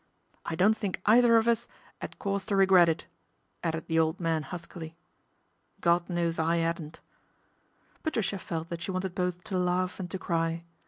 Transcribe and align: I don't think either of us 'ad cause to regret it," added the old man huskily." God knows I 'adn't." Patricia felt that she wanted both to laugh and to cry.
I 0.47 0.55
don't 0.55 0.75
think 0.75 0.99
either 1.05 1.37
of 1.37 1.47
us 1.47 1.67
'ad 2.01 2.17
cause 2.17 2.43
to 2.47 2.55
regret 2.55 2.89
it," 2.89 3.05
added 3.63 3.85
the 3.85 3.99
old 3.99 4.19
man 4.19 4.41
huskily." 4.41 4.95
God 5.89 6.09
knows 6.09 6.39
I 6.39 6.57
'adn't." 6.57 7.01
Patricia 8.01 8.39
felt 8.39 8.69
that 8.69 8.81
she 8.81 8.89
wanted 8.89 9.13
both 9.13 9.43
to 9.43 9.59
laugh 9.59 9.99
and 9.99 10.09
to 10.09 10.17
cry. 10.17 10.63